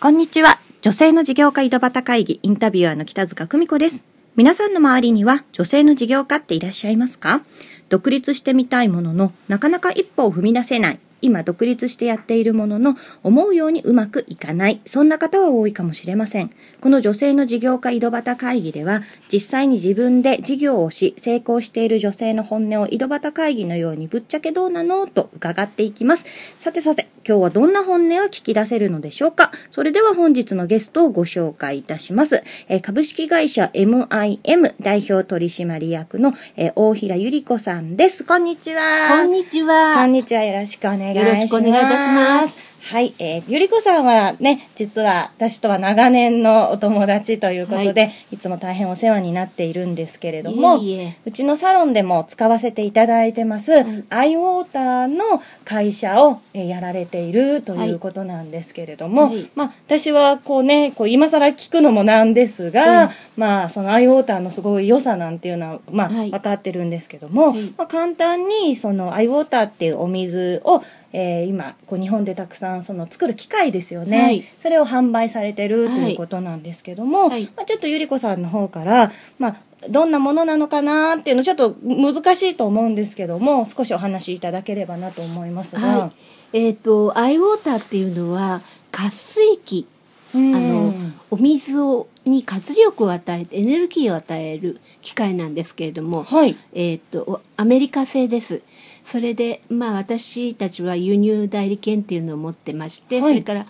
[0.00, 0.60] こんにちは。
[0.80, 4.04] 女性の事業家井戸端会議インタビュアーの北塚久美子です。
[4.36, 7.42] 皆さんの周りには女性の事業家っていらっしゃいますか？
[7.88, 11.00] 独立してみたいものの、なかなか一歩を踏み出せない。
[11.20, 14.80] 今独立してやっているものの思うようにうまくいかない。
[14.86, 16.50] そんな方は多いかもしれません。
[16.80, 19.02] この女性の事業家井戸端会議では
[19.32, 26.26] 実際に自分で事業をし成功している女性の本音を井戸端会議のようにぶっちゃけどうなのと伺っていきます。
[26.58, 29.50] さてさて今日はどんな本音を聞き出せるのでしょうか？
[29.70, 38.24] それでは本日のゲストをご紹介いたします、えー、株式会社 MIM 代表取締役の、えー、大平ゆり子さんです。
[38.24, 38.82] こんにちは。
[39.20, 39.96] こんにちは。
[39.96, 40.44] こんにちは。
[40.44, 42.68] よろしくお願いしますよろしくお願いいたします。
[42.88, 70.82] はい、えー、ゆりこさんはね、実は私とは長年のお友達ということで、はい、いつも大変お世話になっているんですけれども、いえうちのサロンでも使わせていただいてます、はい、アイウォーターの会社を、えー、やられているということなんですけれども、はい、まあ私はこうね、こう今更聞くのもなんですが、まあそのアイウォーターのすごい良さなんていうのは、まあ分かってるんですけども、まあ簡単にそのアイウォーターっていうお水を
[71.20, 79.56] えー、今こう日本でたくさんその作る機械ですよね、はい、それを販売されてるということなんですけども、はい、まあ、ちょっとゆり子さんの方から、まあ、
[79.90, 86.12] どんなものなのかなっていうのちょっと難しいと思うんですけども少しお話しいただければなと思いますが、は
[86.52, 88.60] い、えっ、ー、とアイウォーターっていうのは
[88.92, 89.88] 活水器
[90.34, 90.94] あの
[91.32, 98.62] お水をに活力を与えてエネルギーを与える機械なんですけれども、はい、えっ、ー、とアメリカ製です。
[99.04, 103.66] それでまあ私たちは輸入代理権っていうのを持ってまして、はい、それから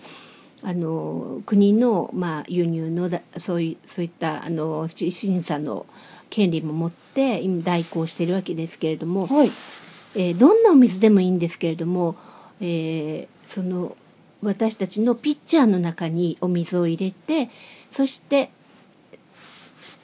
[0.64, 5.86] あの国の、まあ、輸入のだそういそういったあの審査の
[6.30, 9.46] 権利も持って今代行しているわけですけれども、はい、
[10.16, 12.16] えー、どんなお水でもいいんですけれども、
[12.60, 13.96] えー、その
[14.42, 17.50] 私たちのピッチャーの中にお水を入れて
[17.90, 18.50] そして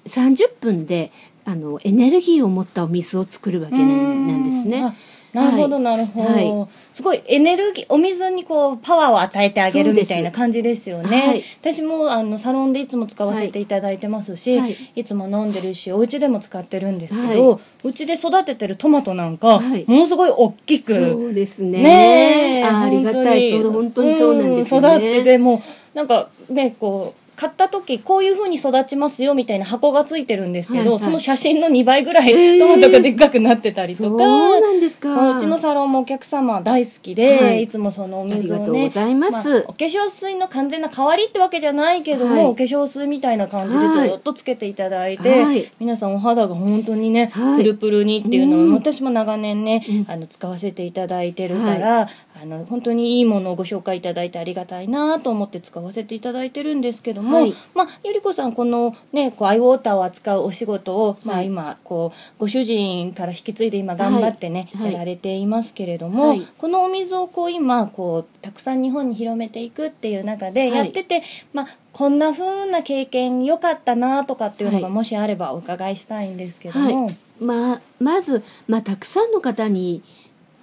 [0.07, 1.13] 30分で
[1.45, 4.93] あのエネルギーを持ったお水を作るわけなんですね。
[5.35, 13.65] なるほどなるほど、はい、すごいエネルギーお水にこうパワーを与えてあげるみたいな感じですよね、はい、私もあのサロンでいつも使わせてい。
[13.67, 21.83] ただいてますし、はい、いつも飲んでるしお家でも使ってるんですけど、うちで育ててるトマトなんか、ものすごい大きくそうですね。
[21.83, 23.51] ねありがたい。
[23.51, 25.63] そう本当にそうなんですよね、うん、育ってても
[25.95, 35.15] なんかねこう買った時こういうふうに育ちますよみたいな箱がついてるんですけど、はいはい、その写真の2倍ぐらいトマトがでっかくなってたりとか、そうなんですか。
[35.15, 39.31] そのうちのサロンもお客様大好きで、はい、いつもそのお水をねまあ、
[39.67, 52.09] お化粧水の完全な代わりってわけじゃないけども、はい、お化粧水みたいな感じでずっとつけていただいて、はい、皆さんお肌が本当にね、プルプルにっていうのを、うん、私も長年ね、うん、あの使わせていただいてるから、
[52.41, 77.11] あの本当にいいものをご紹介いただいてありがたいなと思って使わせていただいてるんですけども、まあゆり子さんこのねこうアイウォーターを扱うお仕事を、まあ、今こうご主人から引き継いで今頑張ってね、やられていますけれども、このお水をこう今こうたくさん日本に広めていくっていう中でやってて、まあこんな風な経験良かったなとかっていうのがもしあればお伺いしたいんですけども。
[77.41, 80.03] まあ、まず、まあ、たくさんの方に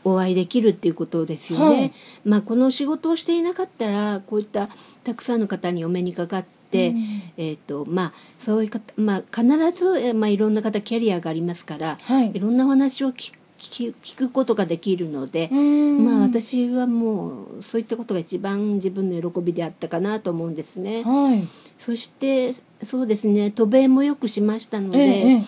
[0.04, 1.66] お会いできるっていうことですよね。
[1.66, 1.92] はい、
[2.26, 4.70] まあこの仕事をしていなかったらこういった
[5.04, 6.98] たくさんの方にお目にかかって、うん、
[7.38, 21.04] えっ、ー、とまあそういう方まあ必ずまあいろんな方キャリアがありますから、はい、いろんなお話を聞聞くことができるのでまあ私はもうそういったことが一番自分の喜びであったかなと思うんですね。
[21.04, 21.44] はい、
[21.78, 22.54] そして
[22.84, 25.42] そうですね渡米もよくしましたので、えええ、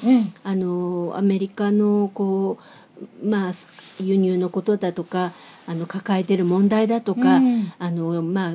[0.44, 2.64] あのアメリカのこう
[3.24, 3.52] まあ、
[4.02, 5.32] 輸入のことだとか
[5.68, 8.52] あの抱えてる問題だとか、うん、あのまあ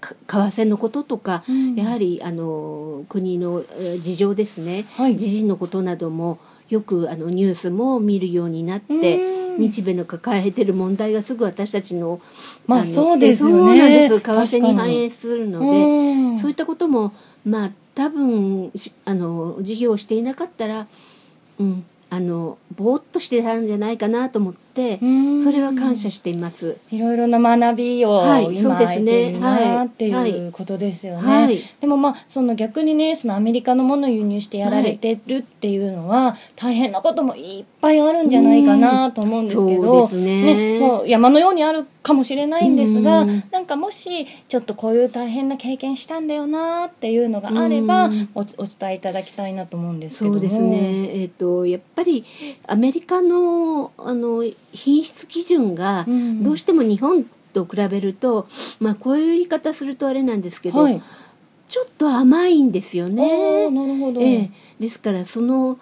[0.00, 3.64] 為替のこととか、うん、やはりあの国の
[3.98, 9.18] 事情ですね、はい、時事のことなどもよくあのニュースも見るようになって、
[9.58, 12.20] 日米の抱えてる問題がすぐ私たちの
[12.66, 14.08] まあそうですよね。
[14.08, 15.60] 為替に反映するの
[16.34, 17.12] でそういったことも
[17.44, 18.70] まあ多分
[19.04, 20.86] あの事業をしていなかったら、
[21.58, 24.67] うん、あのぼーっとしてたんじゃないかなと思って。
[25.42, 26.76] それは感謝しています。
[26.90, 51.20] いろいろな学びを、はい、今得ているなっていうことですよね、はい、でもまあその逆にねそのアメリカのものを輸入してやられてるっていうのは、大変なこともいっぱいあるんじゃないかなと思うんですけど、ね、ね、もう山のようにあるかもしれないんですが、ん、なんかもしちょっとこういう大変な経験したんだよなっていうのがあればおお伝えいただきたいなと思うんですけどそうですね。
[51.20, 52.24] えっ、ー、とやっぱり
[52.66, 56.06] アメリカのあの品質基準が
[56.42, 58.46] どうしても日本と比べると
[58.80, 61.02] まあこういう言い方するとあれなんですけど、はい、
[61.66, 63.70] ちょっと甘いんですよね。
[63.70, 65.78] なるほど、ええ、ですからその、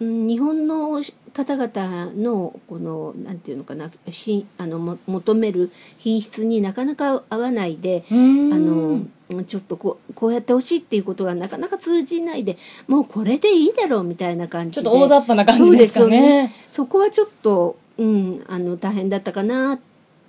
[0.00, 1.02] うん、日本の
[1.32, 9.02] 方々のこのなんていうのかなひあのも求める品質になかなか合わないであの
[9.46, 12.56] ちょっとこうこうやってほしいっていうことがなかなか通じないで
[12.88, 14.84] もうこれでいいだろうみたいな感じで。
[14.84, 16.52] ちょっと大雑把な感じですかね。
[16.72, 19.78] そ、ね、こはちょっと、うん、あの大変だったかな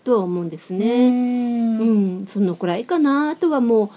[0.03, 1.07] とは思うんですね。
[1.07, 3.89] うんそのくらいかなあとはもう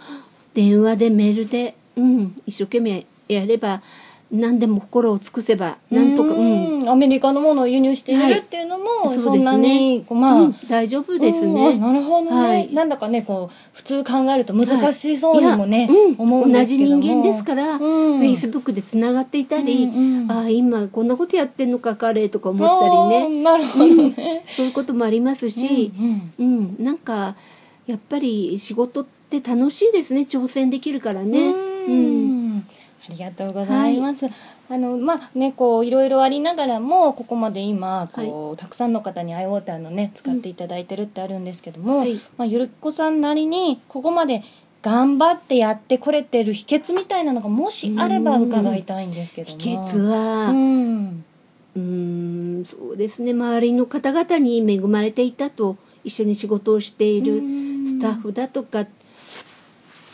[0.55, 3.83] 電話でメールで、うん、一生懸命やれば
[4.31, 8.74] 何でも心を尽くせばなんとか、うん、アメリカのものを輸入しているっていうの
[9.13, 11.79] そんなに、ね、まあ、うん、大丈夫ですね。
[11.79, 23.43] なるほどね、はい、なんだかねこう普通考えると難しそうにもね、はい、思うんですけど同じ人間ですから、フェイスブックでつながっていたり、うんうん、あ今こんなことやってんのか彼とか思ったりね。
[23.43, 27.35] なるほどね、そういうこともありますし、うん、うん、なんか
[27.87, 30.23] やっぱり仕事って楽しいですね。
[30.23, 31.53] 挑戦できるからね。
[31.89, 32.44] うん
[33.07, 34.27] ありがとうございます。
[34.27, 34.35] はい、
[34.71, 42.01] あのまあねこういろいろありながらもここまで今こう、はい、たくさんの方にアイウォーターのね使っていただいてるってあるんですけども、うん。
[42.01, 44.43] はい、まあゆるっこさんなりにここまで
[44.83, 49.59] 頑張ってやってこれてる秘訣みたいなのがもしあれば伺いたいんですけども。
[49.59, 51.25] 秘訣は、うん。
[51.77, 53.33] うんそうですね。
[53.33, 57.43] 周りの方々に恵まれていたと一緒に仕事をしている
[57.87, 58.87] スタッフだとか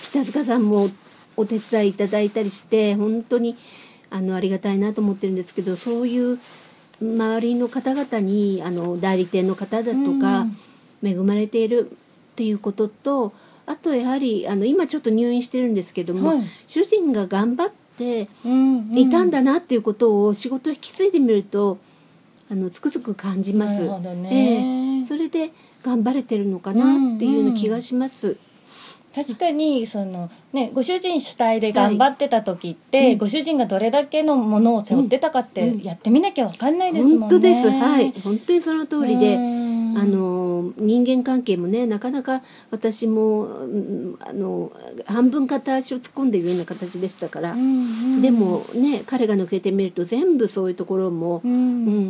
[0.02, 0.88] 北塚さんも
[1.40, 3.56] お手伝いいただいたりして本当に
[4.10, 6.38] あのありがたいなと思ってるんですけどそういう
[7.00, 10.46] 周りの方々にあの代理店の方だとか
[11.02, 13.32] 恵まれているっていうことと
[13.66, 21.78] あとやはりあの今ちょっと入院してるんですけども、はい、主人が頑張っていたんだなっていうことを仕事を引き継いでみると
[22.50, 23.82] あのつくづく感じます。
[23.84, 25.00] ね。
[25.00, 25.52] えー、それで
[25.84, 28.26] 頑張れてるのかなっていうような気がします。
[28.26, 28.38] うんうん
[29.14, 33.12] 確かにその、ね、ご主人主体で頑張ってた時って、はい。
[33.12, 37.18] うん、ご主人がどれだけのものを背負ってたかってやってみなきゃ分かんないですもんね。
[37.20, 37.70] 本当です。
[37.70, 38.12] はい。
[38.22, 43.48] 本当にその通りであの人間関係もねなかなか私も
[44.20, 44.72] あの
[45.06, 51.56] 半分片足を突っ込んでいるような形でしたから、うんうん、でもね彼が抜けてみると全部そういうところも、うん、う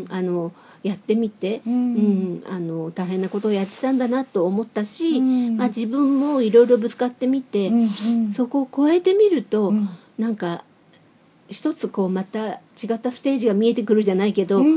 [0.03, 7.85] ん、あのやってみて、うん、うん、あの大変なことをやってたんだなと思ったし、うん、まあ、自分もいろいろぶつかってみて、うんう
[8.29, 9.89] ん、そこを超えてみると、うん、
[10.19, 10.65] なんか
[11.49, 12.61] 一つこうまた違
[12.95, 14.69] ったステージが見えてくるじゃないけど、うん、う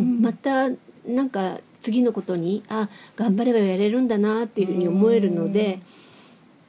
[0.00, 0.68] ん、また
[1.06, 5.80] なんか次のことにあ頑張ればやれるんだなっていうふうに思えるので、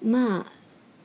[0.04, 0.53] まあ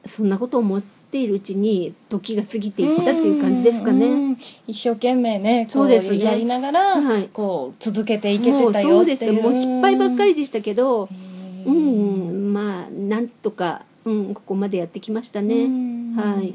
[0.08, 0.99] そんなことを思って。
[1.08, 4.37] っているうちに時が過ぎていったっていう感じですかね。
[4.66, 11.08] 一生懸命ねそうですねやりながら、はい、こう続けていけてたよっていうもう失敗ばっかりでしたけど、
[11.64, 15.64] うん、まあなんとか、うん、ここまでやってきましたね。
[16.14, 16.55] はい。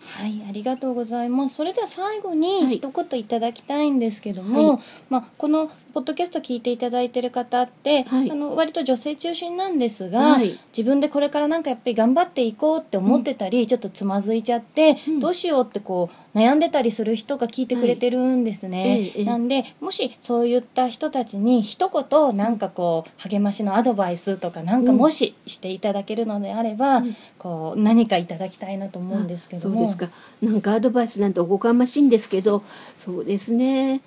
[0.00, 1.56] はい、ありがとうございます。
[1.56, 4.78] それでは最後に一言いただきたいんですけども、はい、
[5.10, 19.10] まあこのポッドキャスト聞いていただいてる方って、はい、あの割と女性中心なんですが、はい、自分でこれからなんかやっぱり頑張っていこうって思ってたり、うん、ちょっとつまずいちゃって、うん、どうしようってこう悩んでたりする人が聞いてくれてるんですね。
[19.16, 29.76] はい、なんでもしそういった人たちに一言なんかこう励ましのアドバイスとかなんかもししていただけるのであれば、うん、こう何かいただきたいなと思うんですけども。
[29.76, 30.08] そうですか。
[30.42, 32.62] なんかアドバイスなんておこがましいんですけど、
[32.98, 34.02] そうですね。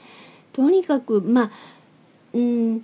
[0.53, 1.51] とにかくまあ
[2.33, 2.83] うん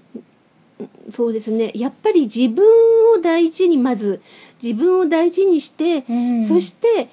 [1.11, 2.65] そうですねやっぱり自分
[3.13, 4.21] を大事にまず
[4.61, 7.07] 自分を大事にして、うん、そして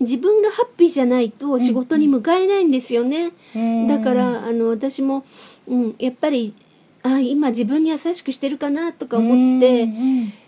[0.00, 5.24] 自分がハッピーじゃないと仕事に向かえないんですよね、うん、だからあの私も、
[5.68, 6.54] うん、やっぱり
[7.02, 9.88] あ今自分に優しくしてるかなとか思って、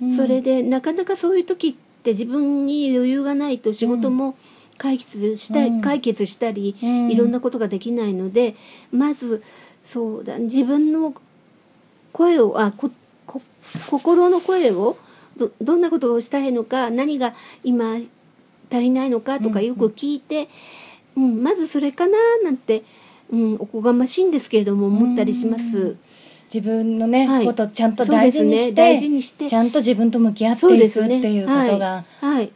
[0.02, 4.36] うん、それでなかなかそういう時って自分に余裕がないと仕事も
[4.78, 8.56] 解決した,、解決したり、いろんなことができないので
[8.90, 9.42] まず
[9.84, 11.14] そうだ自分の
[12.12, 12.90] 声をあこ
[13.26, 13.40] こ
[13.88, 14.96] 心の声を
[15.36, 17.96] どどんなことをしたいのか何が今
[18.74, 20.48] 足りないのかとかよく聞いて、
[21.16, 22.82] うん、うん、まずそれかななんて、
[23.30, 25.96] うん、おこがましいんですけれども思ったりします。
[26.52, 29.48] 自分のね、はい、ことちゃんと大事にして、ね、大事にして。
[29.48, 32.50] ちゃんと自分と向き合っていく、ね、っていうことが、はい、はい、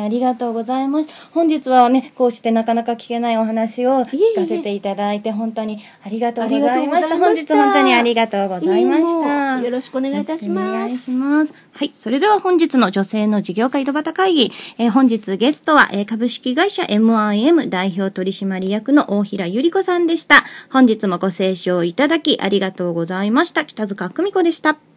[0.00, 1.30] ありがとうございます。
[1.32, 7.18] 本日はねこうしてなかなか聞けないお話を聞かせていただいて本当にありがとうございました。
[7.18, 9.60] 本日本当にありがとうございました。
[9.60, 11.54] よろしくお願いいたします。
[11.72, 20.44] はいそれでは本日の女性の事業家井戸端会議、えー、本日ゲストは、えー、株式会社 MIM 代表取締役の大平ゆり子さんでした。
[20.70, 23.64] 本日もご清聴いただきありがとうございました。
[23.64, 24.89] 北塚久美子でした。